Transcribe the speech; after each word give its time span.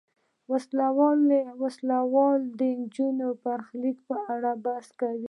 وسله 1.61 1.99
والو 2.17 2.53
د 2.59 2.61
نجلۍ 2.79 3.29
برخلیک 3.45 3.97
په 4.07 4.15
اړه 4.33 4.51
بحث 4.65 4.87
کاوه. 4.99 5.19